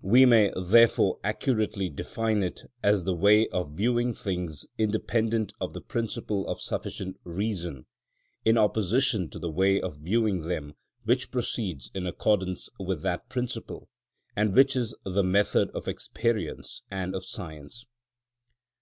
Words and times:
We 0.00 0.24
may, 0.24 0.50
therefore, 0.58 1.18
accurately 1.22 1.90
define 1.90 2.42
it 2.42 2.62
as 2.82 3.04
the 3.04 3.12
way 3.12 3.48
of 3.48 3.72
viewing 3.76 4.14
things 4.14 4.66
independent 4.78 5.52
of 5.60 5.74
the 5.74 5.82
principle 5.82 6.48
of 6.48 6.58
sufficient 6.58 7.18
reason, 7.22 7.84
in 8.46 8.56
opposition 8.56 9.28
to 9.28 9.38
the 9.38 9.50
way 9.50 9.78
of 9.78 9.98
viewing 9.98 10.40
them 10.48 10.72
which 11.04 11.30
proceeds 11.30 11.90
in 11.92 12.06
accordance 12.06 12.70
with 12.80 13.02
that 13.02 13.28
principle, 13.28 13.90
and 14.34 14.54
which 14.54 14.74
is 14.74 14.96
the 15.04 15.22
method 15.22 15.68
of 15.74 15.86
experience 15.86 16.80
and 16.90 17.14
of 17.14 17.26
science. 17.26 17.84